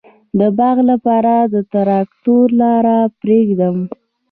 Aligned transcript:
د 0.39 0.41
باغ 0.57 0.77
لپاره 0.91 1.33
د 1.53 1.55
تراکتور 1.73 2.45
لاره 2.61 2.97
پریږدم؟ 3.21 3.77